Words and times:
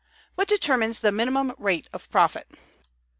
What 0.33 0.47
determines 0.47 0.99
the 1.01 1.11
minimum 1.11 1.53
rate 1.59 1.87
of 1.93 2.09
Profit? 2.09 2.49